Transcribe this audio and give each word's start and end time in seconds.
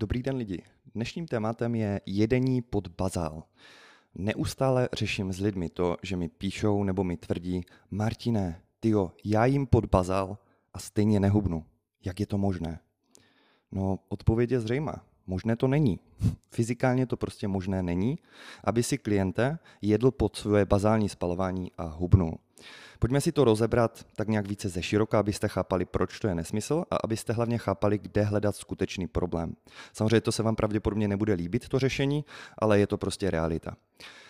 Dobrý 0.00 0.22
den 0.22 0.36
lidi. 0.36 0.62
Dnešním 0.94 1.26
tématem 1.26 1.74
je 1.74 2.00
jedení 2.06 2.62
pod 2.62 2.88
bazál. 2.88 3.42
Neustále 4.14 4.88
řeším 4.92 5.32
s 5.32 5.40
lidmi 5.40 5.68
to, 5.68 5.96
že 6.02 6.16
mi 6.16 6.28
píšou 6.28 6.84
nebo 6.84 7.04
mi 7.04 7.16
tvrdí 7.16 7.64
Martine, 7.90 8.62
tyjo, 8.80 9.12
já 9.24 9.44
jim 9.46 9.66
pod 9.66 9.84
bazál 9.84 10.38
a 10.74 10.78
stejně 10.78 11.20
nehubnu. 11.20 11.64
Jak 12.04 12.20
je 12.20 12.26
to 12.26 12.38
možné? 12.38 12.80
No, 13.72 13.98
odpověď 14.08 14.50
je 14.50 14.60
zřejmá. 14.60 15.04
Možné 15.28 15.56
to 15.56 15.68
není. 15.68 16.00
Fyzikálně 16.50 17.06
to 17.06 17.16
prostě 17.16 17.48
možné 17.48 17.82
není, 17.82 18.18
aby 18.64 18.82
si 18.82 18.98
kliente 18.98 19.58
jedl 19.82 20.10
pod 20.10 20.36
svoje 20.36 20.64
bazální 20.64 21.08
spalování 21.08 21.72
a 21.78 21.84
hubnul. 21.84 22.38
Pojďme 22.98 23.20
si 23.20 23.32
to 23.32 23.44
rozebrat 23.44 24.06
tak 24.16 24.28
nějak 24.28 24.48
více 24.48 24.68
ze 24.68 24.82
široka, 24.82 25.18
abyste 25.18 25.48
chápali, 25.48 25.84
proč 25.84 26.20
to 26.20 26.28
je 26.28 26.34
nesmysl 26.34 26.84
a 26.90 26.96
abyste 27.04 27.32
hlavně 27.32 27.58
chápali, 27.58 27.98
kde 27.98 28.22
hledat 28.22 28.56
skutečný 28.56 29.06
problém. 29.06 29.54
Samozřejmě 29.92 30.20
to 30.20 30.32
se 30.32 30.42
vám 30.42 30.56
pravděpodobně 30.56 31.08
nebude 31.08 31.34
líbit, 31.34 31.68
to 31.68 31.78
řešení, 31.78 32.24
ale 32.58 32.78
je 32.78 32.86
to 32.86 32.98
prostě 32.98 33.30
realita. 33.30 33.76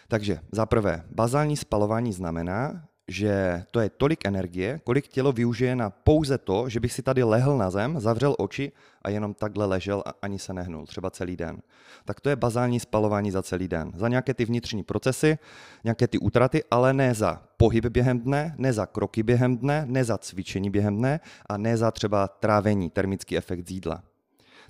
Takže 0.09 0.40
za 0.52 0.66
prvé, 0.66 1.04
bazální 1.10 1.56
spalování 1.56 2.12
znamená, 2.12 2.84
že 3.08 3.64
to 3.70 3.80
je 3.80 3.90
tolik 3.90 4.26
energie, 4.26 4.80
kolik 4.84 5.08
tělo 5.08 5.32
využije 5.32 5.76
na 5.76 5.90
pouze 5.90 6.38
to, 6.38 6.68
že 6.68 6.80
bych 6.80 6.92
si 6.92 7.02
tady 7.02 7.22
lehl 7.22 7.58
na 7.58 7.70
zem, 7.70 8.00
zavřel 8.00 8.36
oči 8.38 8.72
a 9.02 9.10
jenom 9.10 9.34
takhle 9.34 9.66
ležel 9.66 10.02
a 10.06 10.12
ani 10.22 10.38
se 10.38 10.52
nehnul, 10.52 10.86
třeba 10.86 11.10
celý 11.10 11.36
den. 11.36 11.62
Tak 12.04 12.20
to 12.20 12.28
je 12.28 12.36
bazální 12.36 12.80
spalování 12.80 13.30
za 13.30 13.42
celý 13.42 13.68
den. 13.68 13.92
Za 13.96 14.08
nějaké 14.08 14.34
ty 14.34 14.44
vnitřní 14.44 14.82
procesy, 14.82 15.38
nějaké 15.84 16.08
ty 16.08 16.18
útraty, 16.18 16.64
ale 16.70 16.92
ne 16.92 17.14
za 17.14 17.42
pohyb 17.56 17.86
během 17.86 18.20
dne, 18.20 18.54
ne 18.58 18.72
za 18.72 18.86
kroky 18.86 19.22
během 19.22 19.59
dne, 19.59 19.84
ne 19.86 20.04
za 20.04 20.18
cvičení 20.18 20.70
během 20.70 20.96
dne 20.96 21.20
a 21.46 21.56
ne 21.56 21.76
za 21.76 21.90
třeba 21.90 22.28
trávení, 22.28 22.90
termický 22.90 23.36
efekt 23.36 23.68
z 23.68 23.70
jídla. 23.70 24.02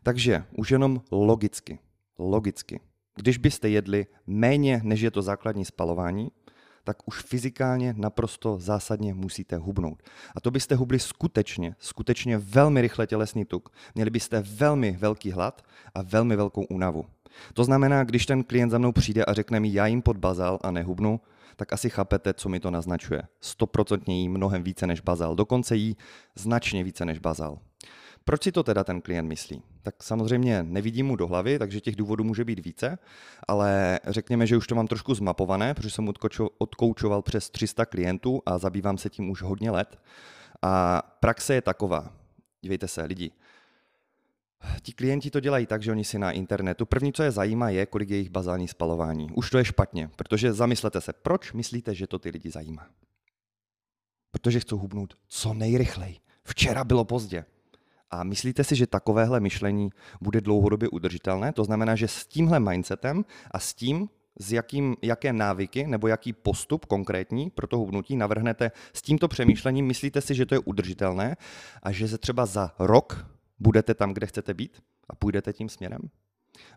Takže 0.03 0.45
už 0.57 0.71
jenom 0.71 1.03
logicky, 1.11 1.79
logicky, 2.19 2.81
když 3.17 3.39
byste 3.39 3.69
jedli 3.69 4.07
méně, 4.27 4.81
než 4.85 5.01
je 5.01 5.11
to 5.11 5.23
základní 5.23 5.65
spalování, 5.65 6.31
tak 6.89 6.97
už 7.05 7.23
fyzikálně 7.23 7.95
naprosto 7.97 8.59
zásadně 8.59 9.15
musíte 9.15 9.57
hubnout. 9.57 10.03
A 10.37 10.41
to 10.41 10.51
byste 10.51 10.75
hubli 10.75 10.99
skutečně, 10.99 11.75
skutečně 11.79 12.39
velmi 12.39 12.81
rychle 12.81 13.07
tělesný 13.07 13.45
tuk. 13.45 13.69
Měli 13.95 14.11
byste 14.11 14.41
velmi 14.41 14.97
velký 15.01 15.31
hlad 15.31 15.63
a 15.95 16.03
velmi 16.03 16.37
velkou 16.37 16.65
únavu. 16.65 17.07
To 17.55 17.65
znamená, 17.65 18.05
když 18.05 18.27
ten 18.27 18.45
klient 18.45 18.71
za 18.71 18.79
mnou 18.79 18.93
přijde 18.93 19.25
a 19.25 19.35
řekne 19.35 19.61
mi, 19.61 19.73
já 19.73 19.87
jim 19.87 20.03
pod 20.03 20.17
bazal 20.17 20.59
a 20.63 20.71
nehubnu, 20.71 21.21
tak 21.57 21.73
asi 21.73 21.91
chápete, 21.91 22.35
co 22.35 22.49
mi 22.49 22.61
to 22.61 22.71
naznačuje. 22.71 23.23
Stoprocentně 23.41 24.21
jí 24.21 24.29
mnohem 24.29 24.63
více 24.63 24.87
než 24.87 25.01
bazal, 25.01 25.35
dokonce 25.35 25.77
jí 25.77 25.97
značně 26.35 26.85
více 26.85 27.05
než 27.05 27.19
bazal. 27.19 27.59
Proč 28.29 28.43
si 28.43 28.53
to 28.53 28.63
teda 28.63 28.85
ten 28.85 29.01
klient 29.01 29.29
myslí? 29.29 29.63
Tak 29.83 30.03
samozřejmě 30.03 30.63
nevidím 30.63 31.07
mu 31.07 31.17
do 31.17 31.27
hlavy, 31.27 31.59
takže 31.59 31.81
těch 31.81 31.97
důvodů 31.97 32.25
může 32.25 32.45
být 32.45 32.65
více, 32.65 32.99
ale 33.49 34.01
řekněme, 34.07 34.47
že 34.47 34.57
už 34.57 34.67
to 34.67 34.75
mám 34.75 34.87
trošku 34.87 35.15
zmapované, 35.15 35.75
protože 35.75 35.91
jsem 35.91 36.09
odkoučoval 36.59 37.23
přes 37.23 37.51
300 37.51 37.87
klientů 37.87 38.43
a 38.47 38.59
zabývám 38.59 38.99
se 38.99 39.11
tím 39.11 39.31
už 39.31 39.43
hodně 39.43 39.71
let. 39.71 39.99
A 40.63 41.03
praxe 41.21 41.55
je 41.55 41.63
taková. 41.63 42.13
Dívejte 42.63 42.89
se, 42.89 43.03
lidi. 43.03 43.31
Ti 44.83 44.93
klienti 44.93 45.31
to 45.31 45.41
dělají 45.41 45.67
tak, 45.67 45.83
že 45.83 45.91
oni 45.91 46.05
si 46.05 46.19
na 46.19 46.33
internetu, 46.33 46.87
první, 46.87 47.13
co 47.13 47.23
je 47.23 47.31
zajímá, 47.31 47.71
je, 47.71 47.87
kolik 47.87 48.11
je 48.11 48.17
jejich 48.17 48.31
bazální 48.31 48.69
spalování. 48.69 49.31
Už 49.35 49.51
to 49.51 49.59
je 49.59 49.65
špatně, 49.65 50.11
protože 50.17 50.53
zamyslete 50.53 51.01
se, 51.01 51.13
proč 51.13 51.53
myslíte, 51.53 51.95
že 51.95 52.07
to 52.07 52.19
ty 52.19 52.31
lidi 52.31 52.51
zajímá? 52.51 52.87
Protože 54.31 54.61
chcou 54.61 54.79
hubnout 54.79 55.15
co 55.29 55.55
nejrychleji. 55.55 56.17
Včera 56.45 56.85
bylo 56.85 57.05
pozdě. 57.05 57.45
A 58.11 58.25
myslíte 58.25 58.65
si, 58.65 58.77
že 58.77 58.87
takovéhle 58.87 59.41
myšlení 59.41 59.91
bude 60.21 60.41
dlouhodobě 60.41 60.89
udržitelné? 60.89 61.53
To 61.53 61.65
znamená, 61.65 61.97
že 61.97 62.09
s 62.09 62.27
tímhle 62.27 62.61
mindsetem 62.61 63.25
a 63.51 63.59
s 63.59 63.75
tím, 63.75 64.09
s 64.39 64.53
jakým, 64.53 64.97
jaké 65.03 65.33
návyky 65.33 65.87
nebo 65.87 66.09
jaký 66.09 66.33
postup 66.33 66.85
konkrétní 66.85 67.51
pro 67.51 67.67
to 67.67 67.79
hubnutí 67.79 68.17
navrhnete 68.17 68.71
s 68.93 69.03
tímto 69.03 69.29
přemýšlením, 69.29 69.87
myslíte 69.87 70.21
si, 70.21 70.35
že 70.35 70.47
to 70.47 70.55
je 70.55 70.59
udržitelné 70.59 71.37
a 71.83 71.93
že 71.93 72.09
se 72.09 72.19
třeba 72.19 72.47
za 72.47 72.75
rok 72.79 73.27
budete 73.59 73.95
tam, 73.95 74.15
kde 74.15 74.27
chcete 74.27 74.55
být 74.55 74.83
a 75.11 75.15
půjdete 75.15 75.53
tím 75.53 75.69
směrem? 75.69 76.01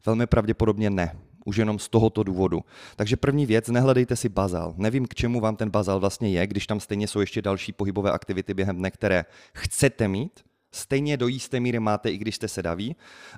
Velmi 0.06 0.28
pravděpodobně 0.28 0.90
ne. 0.90 1.16
Už 1.46 1.58
jenom 1.58 1.80
z 1.80 1.90
tohoto 1.90 2.24
důvodu. 2.24 2.62
Takže 2.96 3.18
první 3.18 3.46
věc, 3.46 3.68
nehledejte 3.68 4.16
si 4.16 4.30
bazal. 4.30 4.74
Nevím, 4.78 5.06
k 5.06 5.16
čemu 5.16 5.40
vám 5.40 5.56
ten 5.56 5.70
bazal 5.70 6.00
vlastně 6.00 6.30
je, 6.30 6.48
když 6.48 6.68
tam 6.68 6.80
stejně 6.80 7.08
jsou 7.08 7.20
ještě 7.20 7.42
další 7.42 7.72
pohybové 7.72 8.12
aktivity 8.12 8.54
během 8.54 8.78
dne, 8.78 8.92
které 8.92 9.26
chcete 9.54 10.08
mít, 10.08 10.40
stejně 10.72 11.18
do 11.18 11.28
jisté 11.28 11.60
míry 11.60 11.80
máte, 11.80 12.12
i 12.12 12.18
když 12.18 12.36
jste 12.36 12.48
sedaví. 12.48 12.96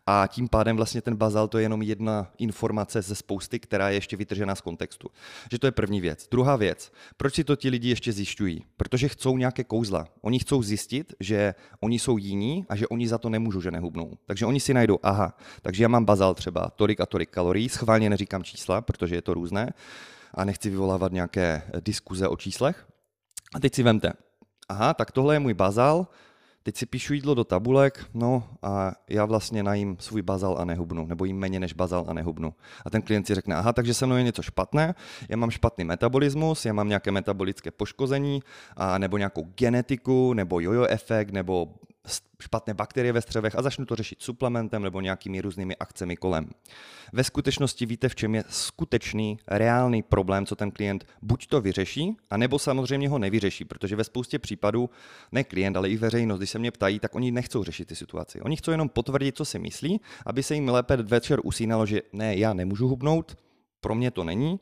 A 0.08 0.28
tím 0.28 0.48
pádem 0.48 0.76
vlastně 0.76 1.02
ten 1.02 1.16
bazal 1.16 1.48
to 1.48 1.58
je 1.58 1.66
jenom 1.66 1.82
jedna 1.82 2.32
informace 2.38 3.02
ze 3.02 3.16
spousty, 3.16 3.60
která 3.60 3.90
je 3.90 3.96
ještě 3.96 4.18
vytržená 4.18 4.56
z 4.56 4.62
kontextu. 4.62 5.10
Že 5.52 5.60
to 5.60 5.68
je 5.68 5.72
první 5.72 6.02
věc. 6.02 6.28
Druhá 6.32 6.56
věc, 6.56 6.92
proč 7.18 7.36
si 7.36 7.44
to 7.44 7.56
ti 7.56 7.70
lidi 7.70 7.90
ještě 7.90 8.14
zjišťují? 8.14 8.64
Protože 8.78 9.08
chcou 9.08 9.38
nějaké 9.38 9.64
kouzla. 9.64 10.08
Oni 10.22 10.40
chcou 10.40 10.64
zjistit, 10.64 11.14
že 11.20 11.56
oni 11.80 12.00
jsou 12.00 12.18
jiní 12.18 12.66
a 12.70 12.76
že 12.76 12.88
oni 12.88 13.08
za 13.08 13.18
to 13.18 13.30
nemůžou, 13.30 13.62
že 13.62 13.72
nehubnou. 13.72 14.18
Takže 14.26 14.46
oni 14.46 14.60
si 14.60 14.74
najdou, 14.74 15.00
aha, 15.04 15.38
takže 15.62 15.84
já 15.84 15.88
mám 15.88 16.06
bazal 16.06 16.34
třeba 16.34 16.70
tolik 16.76 17.00
a 17.00 17.06
tolik 17.06 17.30
kalorií, 17.30 17.70
schválně 17.70 18.10
neříkám 18.10 18.44
čísla, 18.44 18.82
protože 18.82 19.16
je 19.16 19.22
to 19.22 19.34
různé 19.34 19.74
a 20.34 20.46
nechci 20.46 20.70
vyvolávat 20.70 21.12
nějaké 21.12 21.62
diskuze 21.80 22.28
o 22.28 22.38
číslech. 22.38 22.88
A 23.56 23.60
teď 23.60 23.76
si 23.76 23.84
vemte, 23.84 24.14
aha, 24.70 24.94
tak 24.94 25.12
tohle 25.12 25.36
je 25.36 25.40
můj 25.40 25.54
bazal, 25.54 26.08
Teď 26.66 26.78
si 26.78 26.86
píšu 26.86 27.14
jídlo 27.14 27.34
do 27.34 27.44
tabulek, 27.44 28.06
no 28.14 28.44
a 28.62 28.92
já 29.10 29.26
vlastně 29.26 29.64
najím 29.64 29.98
svůj 30.00 30.22
bazal 30.22 30.58
a 30.60 30.66
nehubnu, 30.66 31.06
nebo 31.06 31.26
jim 31.26 31.38
méně 31.38 31.60
než 31.60 31.74
bazal 31.74 32.06
a 32.08 32.14
nehubnu. 32.14 32.54
A 32.86 32.90
ten 32.90 33.02
klient 33.02 33.28
si 33.28 33.36
řekne, 33.36 33.56
aha, 33.56 33.74
takže 33.74 33.94
se 33.94 34.06
mnou 34.06 34.16
je 34.16 34.24
něco 34.24 34.42
špatné, 34.42 34.96
já 35.30 35.38
mám 35.38 35.52
špatný 35.52 35.84
metabolismus, 35.84 36.66
já 36.66 36.74
mám 36.74 36.88
nějaké 36.88 37.12
metabolické 37.12 37.72
poškození, 37.72 38.44
a 38.78 38.98
nebo 38.98 39.18
nějakou 39.18 39.44
genetiku, 39.56 40.34
nebo 40.34 40.60
jojo 40.60 40.86
efekt, 40.86 41.32
nebo 41.32 41.74
špatné 42.42 42.74
bakterie 42.74 43.14
ve 43.14 43.22
střevech 43.22 43.56
a 43.56 43.62
začnu 43.62 43.86
to 43.86 43.96
řešit 43.96 44.22
suplementem 44.22 44.84
nebo 44.84 45.02
nějakými 45.02 45.42
různými 45.42 45.76
akcemi 45.76 46.16
kolem. 46.16 46.50
Ve 47.14 47.24
skutečnosti 47.24 47.86
víte, 47.86 48.10
v 48.10 48.16
čem 48.16 48.36
je 48.36 48.44
skutečný, 48.50 49.40
reálný 49.48 50.04
problém, 50.04 50.46
co 50.46 50.56
ten 50.56 50.72
klient 50.72 51.06
buď 51.22 51.48
to 51.48 51.62
vyřeší, 51.62 52.18
anebo 52.30 52.60
samozřejmě 52.60 53.10
ho 53.10 53.20
nevyřeší, 53.20 53.66
protože 53.66 53.96
ve 53.96 54.04
spoustě 54.04 54.40
případů, 54.40 54.90
ne 55.32 55.44
klient, 55.44 55.78
ale 55.78 55.90
i 55.90 55.98
veřejnost, 55.98 56.40
když 56.40 56.50
se 56.50 56.60
mě 56.60 56.72
ptají, 56.72 57.00
tak 57.00 57.16
oni 57.16 57.32
nechcou 57.32 57.64
řešit 57.64 57.88
ty 57.88 57.96
situaci. 57.96 58.42
Oni 58.42 58.56
chcou 58.56 58.72
jenom 58.72 58.90
potvrdit, 58.90 59.38
co 59.38 59.46
si 59.46 59.60
myslí, 59.60 60.02
aby 60.26 60.44
se 60.44 60.56
jim 60.56 60.70
lépe 60.70 60.98
večer 60.98 61.40
usínalo, 61.44 61.86
že 61.86 62.02
ne, 62.14 62.36
já 62.36 62.54
nemůžu 62.54 62.88
hubnout, 62.88 63.38
pro 63.82 63.96
mě 63.96 64.12
to 64.12 64.24
není, 64.24 64.60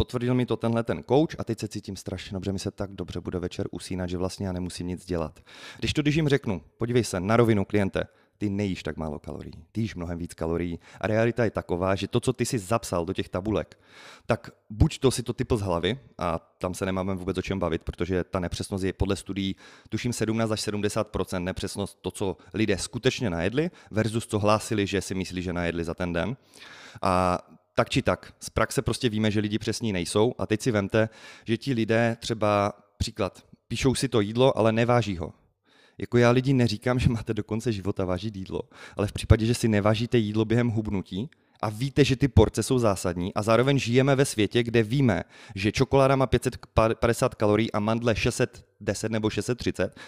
potvrdil 0.00 0.34
mi 0.34 0.46
to 0.46 0.56
tenhle 0.56 0.82
ten 0.84 1.02
coach 1.08 1.34
a 1.38 1.44
teď 1.44 1.58
se 1.58 1.68
cítím 1.68 1.96
strašně 1.96 2.34
dobře, 2.34 2.52
mi 2.52 2.58
se 2.58 2.70
tak 2.70 2.92
dobře 2.92 3.20
bude 3.20 3.38
večer 3.38 3.68
usínat, 3.70 4.10
že 4.10 4.18
vlastně 4.18 4.46
já 4.46 4.52
nemusím 4.52 4.86
nic 4.86 5.04
dělat. 5.04 5.40
Když 5.78 5.92
to, 5.92 6.02
když 6.02 6.14
jim 6.14 6.28
řeknu, 6.28 6.62
podívej 6.78 7.04
se 7.04 7.20
na 7.20 7.36
rovinu 7.36 7.64
kliente, 7.64 8.04
ty 8.38 8.50
nejíš 8.50 8.82
tak 8.82 8.96
málo 8.96 9.18
kalorií, 9.18 9.64
ty 9.72 9.80
jíš 9.80 9.94
mnohem 9.94 10.18
víc 10.18 10.34
kalorií. 10.34 10.78
A 11.00 11.06
realita 11.06 11.44
je 11.44 11.50
taková, 11.50 11.94
že 11.94 12.08
to, 12.08 12.20
co 12.20 12.32
ty 12.32 12.46
si 12.46 12.58
zapsal 12.58 13.04
do 13.04 13.12
těch 13.12 13.28
tabulek, 13.28 13.78
tak 14.26 14.50
buď 14.70 14.98
to 14.98 15.10
si 15.10 15.22
to 15.22 15.32
typl 15.32 15.56
z 15.56 15.60
hlavy, 15.60 15.98
a 16.18 16.38
tam 16.38 16.74
se 16.74 16.86
nemáme 16.86 17.14
vůbec 17.14 17.38
o 17.38 17.42
čem 17.42 17.58
bavit, 17.58 17.84
protože 17.84 18.24
ta 18.24 18.40
nepřesnost 18.40 18.84
je 18.84 18.92
podle 18.92 19.16
studií, 19.16 19.56
tuším 19.88 20.12
17 20.12 20.50
až 20.50 20.60
70% 20.60 21.42
nepřesnost 21.42 21.98
to, 22.00 22.10
co 22.10 22.36
lidé 22.54 22.78
skutečně 22.78 23.30
najedli, 23.30 23.70
versus 23.90 24.26
co 24.26 24.38
hlásili, 24.38 24.86
že 24.86 25.00
si 25.00 25.14
myslí, 25.14 25.42
že 25.42 25.52
najedli 25.52 25.84
za 25.84 25.94
ten 25.94 26.12
den. 26.12 26.36
A 27.02 27.38
tak 27.80 27.90
či 27.90 28.02
tak. 28.02 28.32
Z 28.40 28.50
praxe 28.50 28.82
prostě 28.82 29.08
víme, 29.08 29.30
že 29.30 29.40
lidi 29.40 29.58
přesní 29.58 29.92
nejsou 29.92 30.34
a 30.38 30.46
teď 30.46 30.60
si 30.60 30.70
vemte, 30.70 31.08
že 31.44 31.56
ti 31.56 31.72
lidé 31.72 32.16
třeba, 32.20 32.72
příklad, 32.98 33.44
píšou 33.68 33.94
si 33.94 34.08
to 34.08 34.20
jídlo, 34.20 34.58
ale 34.58 34.72
neváží 34.72 35.16
ho. 35.16 35.32
Jako 35.98 36.18
já 36.18 36.30
lidi 36.30 36.52
neříkám, 36.52 36.98
že 36.98 37.08
máte 37.08 37.34
do 37.34 37.44
konce 37.44 37.72
života 37.72 38.04
vážit 38.04 38.36
jídlo, 38.36 38.60
ale 38.96 39.06
v 39.06 39.12
případě, 39.12 39.46
že 39.46 39.54
si 39.54 39.68
nevážíte 39.68 40.18
jídlo 40.18 40.44
během 40.44 40.68
hubnutí 40.68 41.30
a 41.62 41.68
víte, 41.68 42.04
že 42.04 42.16
ty 42.16 42.28
porce 42.28 42.62
jsou 42.62 42.78
zásadní 42.78 43.34
a 43.34 43.42
zároveň 43.42 43.78
žijeme 43.78 44.16
ve 44.16 44.24
světě, 44.24 44.62
kde 44.62 44.82
víme, 44.82 45.22
že 45.54 45.72
čokoláda 45.72 46.16
má 46.16 46.26
550 46.26 47.34
kalorií 47.34 47.72
a 47.72 47.80
mandle 47.80 48.16
610 48.16 49.12
nebo 49.12 49.30
630 49.30 50.00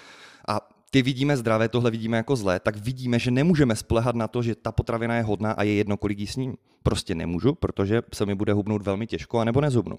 a 0.48 0.60
ty 0.92 1.02
vidíme 1.02 1.36
zdravé, 1.36 1.68
tohle 1.68 1.90
vidíme 1.90 2.16
jako 2.16 2.36
zlé, 2.36 2.60
tak 2.60 2.76
vidíme, 2.76 3.18
že 3.18 3.30
nemůžeme 3.30 3.76
spolehat 3.76 4.16
na 4.16 4.28
to, 4.28 4.42
že 4.42 4.54
ta 4.54 4.72
potravina 4.72 5.16
je 5.16 5.22
hodná 5.22 5.52
a 5.52 5.62
je 5.62 5.74
jedno, 5.74 5.96
kolik 5.96 6.18
jí 6.18 6.26
s 6.26 6.36
ním. 6.36 6.56
Prostě 6.82 7.14
nemůžu, 7.14 7.54
protože 7.54 8.02
se 8.14 8.26
mi 8.26 8.34
bude 8.34 8.52
hubnout 8.52 8.82
velmi 8.82 9.06
těžko, 9.06 9.38
anebo 9.38 9.60
nezhubnu. 9.60 9.98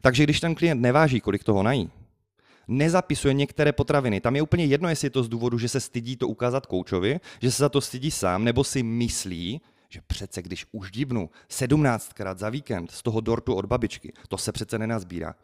Takže 0.00 0.24
když 0.24 0.40
ten 0.40 0.54
klient 0.54 0.80
neváží, 0.80 1.20
kolik 1.20 1.44
toho 1.44 1.62
nají, 1.62 1.90
nezapisuje 2.68 3.34
některé 3.34 3.72
potraviny. 3.72 4.20
Tam 4.20 4.36
je 4.36 4.42
úplně 4.42 4.64
jedno, 4.64 4.88
jestli 4.88 5.06
je 5.06 5.10
to 5.10 5.22
z 5.22 5.28
důvodu, 5.28 5.58
že 5.58 5.68
se 5.68 5.80
stydí 5.80 6.16
to 6.16 6.28
ukázat 6.28 6.66
koučovi, 6.66 7.20
že 7.40 7.50
se 7.50 7.62
za 7.62 7.68
to 7.68 7.80
stydí 7.80 8.10
sám, 8.10 8.44
nebo 8.44 8.64
si 8.64 8.82
myslí, 8.82 9.60
že 9.88 10.00
přece 10.06 10.42
když 10.42 10.66
už 10.72 10.90
dibnu 10.90 11.30
17krát 11.50 12.36
za 12.36 12.50
víkend 12.50 12.90
z 12.90 13.02
toho 13.02 13.20
dortu 13.20 13.54
od 13.54 13.66
babičky, 13.66 14.12
to 14.28 14.38
se 14.38 14.52
přece 14.52 14.78
nenazbírá. 14.78 15.34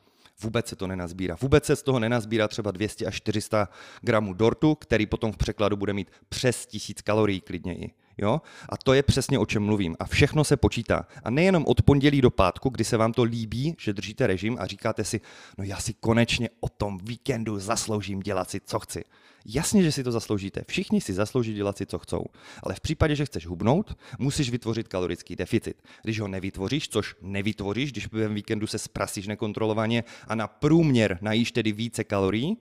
Vůbec 0.42 0.66
se 0.66 0.76
to 0.76 0.86
nenazbírá. 0.86 1.36
Vůbec 1.40 1.64
se 1.64 1.76
z 1.76 1.82
toho 1.82 1.98
nenazbírá 1.98 2.48
třeba 2.48 2.70
200 2.70 3.06
až 3.06 3.14
400 3.14 3.68
gramů 4.00 4.34
dortu, 4.34 4.74
který 4.74 5.06
potom 5.06 5.32
v 5.32 5.36
překladu 5.36 5.76
bude 5.76 5.92
mít 5.92 6.10
přes 6.28 6.66
1000 6.66 7.02
kalorií 7.02 7.40
klidně 7.40 7.78
i. 7.78 7.90
Jo? 8.18 8.40
A 8.68 8.76
to 8.76 8.92
je 8.92 9.02
přesně 9.02 9.38
o 9.38 9.46
čem 9.46 9.62
mluvím. 9.62 9.96
A 9.98 10.04
všechno 10.04 10.44
se 10.44 10.56
počítá. 10.56 11.06
A 11.24 11.30
nejenom 11.30 11.64
od 11.66 11.82
pondělí 11.82 12.20
do 12.20 12.30
pátku, 12.30 12.68
kdy 12.68 12.84
se 12.84 12.96
vám 12.96 13.12
to 13.12 13.22
líbí, 13.22 13.76
že 13.78 13.92
držíte 13.92 14.26
režim 14.26 14.56
a 14.60 14.66
říkáte 14.66 15.04
si, 15.04 15.20
no 15.58 15.64
já 15.64 15.76
si 15.76 15.94
konečně 15.94 16.50
o 16.60 16.68
tom 16.68 16.98
víkendu 17.02 17.58
zasloužím 17.58 18.20
dělat 18.20 18.50
si, 18.50 18.60
co 18.60 18.78
chci. 18.78 19.04
Jasně, 19.46 19.82
že 19.82 19.92
si 19.92 20.04
to 20.04 20.12
zasloužíte. 20.12 20.64
Všichni 20.68 21.00
si 21.00 21.12
zaslouží 21.12 21.54
dělat 21.54 21.78
si, 21.78 21.86
co 21.86 21.98
chcou. 21.98 22.24
Ale 22.62 22.74
v 22.74 22.80
případě, 22.80 23.16
že 23.16 23.26
chceš 23.26 23.46
hubnout, 23.46 23.98
musíš 24.18 24.50
vytvořit 24.50 24.88
kalorický 24.88 25.36
deficit. 25.36 25.82
Když 26.02 26.20
ho 26.20 26.28
nevytvoříš, 26.28 26.88
což 26.88 27.14
nevytvoříš, 27.22 27.92
když 27.92 28.06
během 28.06 28.34
víkendu 28.34 28.66
se 28.66 28.78
sprasíš 28.78 29.26
nekontrolovaně 29.26 30.04
a 30.28 30.34
na 30.34 30.46
průměr 30.46 31.18
najíš 31.20 31.52
tedy 31.52 31.72
více 31.72 32.04
kalorií, 32.04 32.56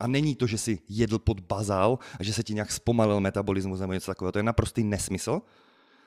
a 0.00 0.06
není 0.06 0.34
to, 0.34 0.46
že 0.46 0.58
si 0.58 0.78
jedl 0.88 1.18
pod 1.18 1.40
bazál 1.40 1.98
a 2.18 2.22
že 2.22 2.32
se 2.32 2.42
ti 2.42 2.54
nějak 2.54 2.72
zpomalil 2.72 3.20
metabolismus 3.20 3.80
nebo 3.80 3.92
něco 3.92 4.06
takového. 4.06 4.32
To 4.32 4.38
je 4.38 4.42
naprostý 4.42 4.84
nesmysl. 4.84 5.40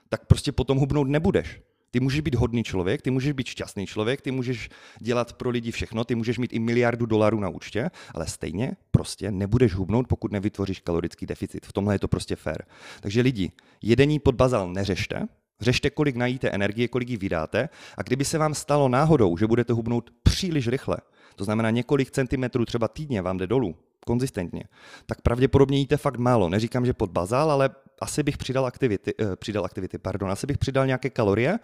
Tak 0.10 0.26
prostě 0.26 0.52
potom 0.52 0.78
hubnout 0.78 1.08
nebudeš. 1.08 1.62
Ty 1.92 2.00
můžeš 2.00 2.22
být 2.22 2.36
hodný 2.36 2.64
člověk, 2.64 3.02
ty 3.02 3.12
můžeš 3.12 3.32
být 3.32 3.48
šťastný 3.48 3.88
člověk, 3.88 4.22
ty 4.22 4.32
můžeš 4.32 4.70
dělat 5.00 5.34
pro 5.34 5.50
lidi 5.50 5.72
všechno, 5.72 6.04
ty 6.04 6.16
můžeš 6.16 6.38
mít 6.38 6.54
i 6.54 6.60
miliardu 6.60 7.06
dolarů 7.06 7.40
na 7.40 7.50
účtě, 7.50 7.90
ale 8.14 8.28
stejně 8.28 8.72
prostě 8.92 9.32
nebudeš 9.32 9.74
hubnout, 9.74 10.08
pokud 10.08 10.32
nevytvoříš 10.32 10.80
kalorický 10.80 11.26
deficit. 11.26 11.66
V 11.66 11.74
tomhle 11.74 11.96
je 11.96 12.00
to 12.00 12.08
prostě 12.08 12.36
fair. 12.36 12.62
Takže 13.02 13.22
lidi, 13.22 13.52
jedení 13.82 14.20
pod 14.20 14.36
bazal 14.36 14.74
neřešte, 14.74 15.28
Řešte, 15.62 15.90
kolik 15.90 16.16
najíte 16.16 16.50
energie, 16.50 16.88
kolik 16.88 17.10
ji 17.10 17.18
vydáte 17.18 17.70
a 17.98 18.04
kdyby 18.04 18.26
se 18.26 18.38
vám 18.38 18.54
stalo 18.54 18.90
náhodou, 18.90 19.38
že 19.38 19.48
budete 19.48 19.74
hubnout 19.74 20.10
příliš 20.24 20.68
rychle, 20.68 20.98
to 21.36 21.44
znamená 21.44 21.70
několik 21.70 22.12
centimetrů 22.12 22.66
třeba 22.66 22.88
týdně 22.88 23.22
vám 23.22 23.38
jde 23.38 23.48
dolů, 23.48 23.76
konzistentně, 24.06 24.64
tak 25.06 25.22
pravděpodobně 25.22 25.78
jíte 25.78 25.98
fakt 25.98 26.18
málo. 26.18 26.50
Neříkám, 26.50 26.86
že 26.86 26.94
pod 26.94 27.12
bazál, 27.12 27.52
ale 27.52 27.70
asi 28.00 28.24
bych 28.24 28.38
přidal 28.38 28.66
aktivity, 28.66 29.14
eh, 29.20 29.36
přidal 29.36 29.66
aktivity, 29.66 29.98
pardon, 29.98 30.32
asi 30.32 30.48
bych 30.48 30.58
přidal 30.58 30.86
nějaké 30.86 31.10
kalorie, 31.10 31.60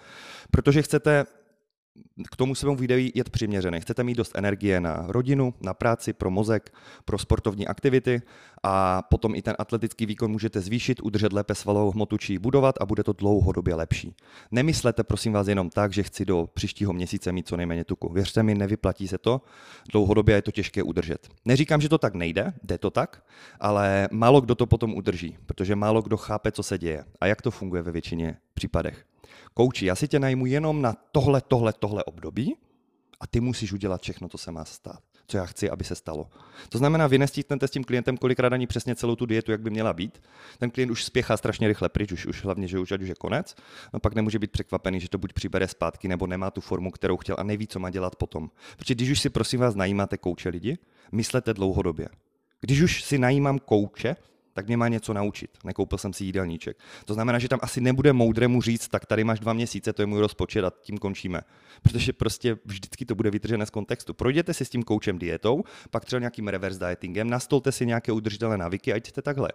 protože 0.51 0.81
chcete 0.81 1.25
k 2.31 2.35
tomu 2.35 2.55
svému 2.55 2.75
videu 2.75 3.09
jet 3.15 3.29
přiměřený. 3.29 3.81
Chcete 3.81 4.03
mít 4.03 4.15
dost 4.15 4.31
energie 4.35 4.81
na 4.81 5.05
rodinu, 5.07 5.53
na 5.61 5.73
práci, 5.73 6.13
pro 6.13 6.31
mozek, 6.31 6.73
pro 7.05 7.17
sportovní 7.17 7.67
aktivity 7.67 8.21
a 8.63 9.01
potom 9.01 9.35
i 9.35 9.41
ten 9.41 9.55
atletický 9.59 10.05
výkon 10.05 10.31
můžete 10.31 10.61
zvýšit, 10.61 11.01
udržet 11.01 11.33
lépe 11.33 11.55
svalovou 11.55 11.91
hmotu 11.91 12.17
či 12.17 12.39
budovat 12.39 12.75
a 12.81 12.85
bude 12.85 13.03
to 13.03 13.13
dlouhodobě 13.13 13.75
lepší. 13.75 14.15
Nemyslete 14.51 15.03
prosím 15.03 15.33
vás 15.33 15.47
jenom 15.47 15.69
tak, 15.69 15.93
že 15.93 16.03
chci 16.03 16.25
do 16.25 16.49
příštího 16.53 16.93
měsíce 16.93 17.31
mít 17.31 17.47
co 17.47 17.57
nejméně 17.57 17.83
tuku. 17.83 18.13
Věřte 18.13 18.43
mi, 18.43 18.55
nevyplatí 18.55 19.07
se 19.07 19.17
to, 19.17 19.41
dlouhodobě 19.91 20.35
je 20.35 20.41
to 20.41 20.51
těžké 20.51 20.83
udržet. 20.83 21.27
Neříkám, 21.45 21.81
že 21.81 21.89
to 21.89 21.97
tak 21.97 22.15
nejde, 22.15 22.53
jde 22.63 22.77
to 22.77 22.91
tak, 22.91 23.23
ale 23.59 24.07
málo 24.11 24.41
kdo 24.41 24.55
to 24.55 24.65
potom 24.65 24.93
udrží, 24.93 25.37
protože 25.45 25.75
málo 25.75 26.01
kdo 26.01 26.17
chápe, 26.17 26.51
co 26.51 26.63
se 26.63 26.77
děje 26.77 27.05
a 27.21 27.27
jak 27.27 27.41
to 27.41 27.51
funguje 27.51 27.81
ve 27.81 27.91
většině 27.91 28.37
případech 28.53 29.05
kouči, 29.53 29.85
já 29.85 29.95
si 29.95 30.07
tě 30.07 30.19
najmu 30.19 30.45
jenom 30.45 30.81
na 30.81 30.95
tohle, 31.11 31.41
tohle, 31.41 31.73
tohle 31.73 32.03
období 32.03 32.55
a 33.19 33.27
ty 33.27 33.39
musíš 33.39 33.73
udělat 33.73 34.01
všechno, 34.01 34.29
co 34.29 34.37
se 34.37 34.51
má 34.51 34.65
stát, 34.65 34.99
co 35.27 35.37
já 35.37 35.45
chci, 35.45 35.69
aby 35.69 35.83
se 35.83 35.95
stalo. 35.95 36.29
To 36.69 36.77
znamená, 36.77 37.07
vy 37.07 37.17
nestíhnete 37.17 37.67
s 37.67 37.71
tím 37.71 37.83
klientem 37.83 38.17
kolikrát 38.17 38.53
ani 38.53 38.67
přesně 38.67 38.95
celou 38.95 39.15
tu 39.15 39.25
dietu, 39.25 39.51
jak 39.51 39.61
by 39.61 39.69
měla 39.69 39.93
být. 39.93 40.21
Ten 40.59 40.71
klient 40.71 40.91
už 40.91 41.03
spěchá 41.03 41.37
strašně 41.37 41.67
rychle 41.67 41.89
pryč, 41.89 42.11
už, 42.11 42.25
už 42.25 42.43
hlavně, 42.43 42.67
že 42.67 42.79
už 42.79 42.91
ať 42.91 43.01
už 43.01 43.09
je 43.09 43.15
konec. 43.15 43.55
No 43.93 43.99
pak 43.99 44.15
nemůže 44.15 44.39
být 44.39 44.51
překvapený, 44.51 44.99
že 44.99 45.09
to 45.09 45.17
buď 45.17 45.33
přibere 45.33 45.67
zpátky, 45.67 46.07
nebo 46.07 46.27
nemá 46.27 46.51
tu 46.51 46.61
formu, 46.61 46.91
kterou 46.91 47.17
chtěl 47.17 47.35
a 47.39 47.43
neví, 47.43 47.67
co 47.67 47.79
má 47.79 47.89
dělat 47.89 48.15
potom. 48.15 48.49
Protože 48.77 48.95
když 48.95 49.09
už 49.09 49.19
si 49.19 49.29
prosím 49.29 49.59
vás 49.59 49.75
najímáte 49.75 50.17
kouče 50.17 50.49
lidi, 50.49 50.77
myslete 51.11 51.53
dlouhodobě. 51.53 52.07
Když 52.61 52.81
už 52.81 53.03
si 53.03 53.17
najímám 53.17 53.59
kouče, 53.59 54.15
tak 54.53 54.67
mě 54.67 54.77
má 54.77 54.87
něco 54.87 55.13
naučit. 55.13 55.49
Nekoupil 55.63 55.97
jsem 55.97 56.13
si 56.13 56.25
jídelníček. 56.25 56.77
To 57.05 57.13
znamená, 57.13 57.39
že 57.39 57.47
tam 57.47 57.59
asi 57.61 57.81
nebude 57.81 58.13
moudré 58.13 58.47
mu 58.47 58.61
říct, 58.61 58.87
tak 58.87 59.05
tady 59.05 59.23
máš 59.23 59.39
dva 59.39 59.53
měsíce, 59.53 59.93
to 59.93 60.01
je 60.01 60.05
můj 60.05 60.19
rozpočet 60.19 60.65
a 60.65 60.71
tím 60.81 60.97
končíme. 60.97 61.41
Protože 61.81 62.13
prostě 62.13 62.57
vždycky 62.65 63.05
to 63.05 63.15
bude 63.15 63.31
vytržené 63.31 63.65
z 63.65 63.69
kontextu. 63.69 64.13
Projděte 64.13 64.53
si 64.53 64.65
s 64.65 64.69
tím 64.69 64.83
koučem 64.83 65.19
dietou, 65.19 65.63
pak 65.91 66.05
třeba 66.05 66.19
nějakým 66.19 66.47
reverse 66.47 66.79
dietingem, 66.79 67.29
nastolte 67.29 67.71
si 67.71 67.85
nějaké 67.85 68.11
udržitelné 68.11 68.57
návyky 68.57 68.93
a 68.93 68.95
jděte 68.95 69.21
takhle. 69.21 69.49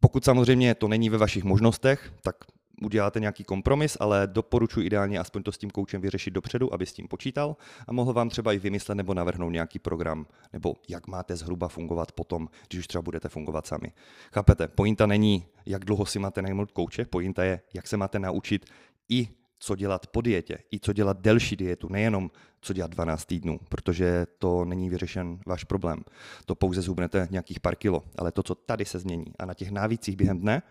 Pokud 0.00 0.24
samozřejmě 0.24 0.74
to 0.74 0.88
není 0.88 1.10
ve 1.10 1.18
vašich 1.18 1.44
možnostech, 1.44 2.12
tak 2.22 2.36
uděláte 2.84 3.20
nějaký 3.20 3.44
kompromis, 3.44 3.96
ale 4.00 4.26
doporučuji 4.26 4.86
ideálně 4.86 5.18
aspoň 5.18 5.42
to 5.42 5.52
s 5.52 5.58
tím 5.58 5.70
koučem 5.70 6.00
vyřešit 6.00 6.30
dopředu, 6.30 6.74
aby 6.74 6.86
s 6.86 6.92
tím 6.92 7.08
počítal 7.08 7.56
a 7.88 7.92
mohl 7.92 8.12
vám 8.12 8.28
třeba 8.28 8.52
i 8.52 8.58
vymyslet 8.58 8.94
nebo 8.94 9.14
navrhnout 9.14 9.50
nějaký 9.50 9.78
program, 9.78 10.26
nebo 10.52 10.74
jak 10.88 11.06
máte 11.06 11.36
zhruba 11.36 11.68
fungovat 11.68 12.12
potom, 12.12 12.48
když 12.68 12.78
už 12.78 12.86
třeba 12.86 13.02
budete 13.02 13.28
fungovat 13.28 13.66
sami. 13.66 13.92
Chápete? 14.32 14.68
Pointa 14.68 15.06
není, 15.06 15.46
jak 15.66 15.84
dlouho 15.84 16.06
si 16.06 16.18
máte 16.18 16.42
najmout 16.42 16.72
kouče, 16.72 17.04
pointa 17.04 17.44
je, 17.44 17.60
jak 17.74 17.86
se 17.86 17.96
máte 17.96 18.18
naučit 18.18 18.66
i 19.08 19.28
co 19.62 19.76
dělat 19.76 20.06
po 20.06 20.20
dietě, 20.20 20.58
i 20.72 20.80
co 20.80 20.92
dělat 20.92 21.20
delší 21.20 21.56
dietu, 21.56 21.88
nejenom 21.88 22.30
co 22.60 22.72
dělat 22.72 22.90
12 22.90 23.24
týdnů, 23.24 23.60
protože 23.68 24.26
to 24.38 24.64
není 24.64 24.90
vyřešen 24.90 25.38
váš 25.46 25.64
problém. 25.64 26.04
To 26.46 26.54
pouze 26.54 26.82
zhubnete 26.82 27.28
nějakých 27.30 27.60
pár 27.60 27.76
kilo, 27.76 28.02
ale 28.18 28.32
to, 28.32 28.42
co 28.42 28.54
tady 28.54 28.84
se 28.84 28.98
změní 28.98 29.24
a 29.38 29.44
na 29.44 29.54
těch 29.54 29.70
návících 29.70 30.16
během 30.16 30.38
dne, 30.38 30.62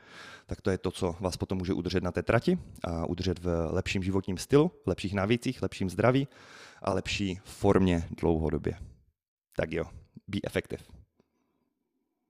tak 0.46 0.62
to 0.62 0.72
je 0.72 0.78
to, 0.78 0.92
co 0.92 1.16
vás 1.20 1.38
potom 1.38 1.58
může 1.58 1.74
udržet 1.74 2.04
na 2.04 2.12
té 2.12 2.24
trati 2.24 2.58
a 2.84 3.06
udržet 3.06 3.40
v 3.40 3.70
lepším 3.72 4.04
životním 4.04 4.38
stylu, 4.38 4.72
lepších 4.86 5.14
návících, 5.14 5.62
lepším 5.62 5.90
zdraví 5.90 6.28
a 6.82 6.94
lepší 6.94 7.40
formě 7.44 8.08
dlouhodobě. 8.22 8.74
Tak 9.56 9.72
jo, 9.72 9.86
be 10.28 10.40
effective. 10.44 11.01